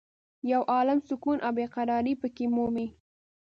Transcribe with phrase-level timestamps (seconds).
[0.51, 2.87] یو عالم سکون او بې قرارې په کې مومې.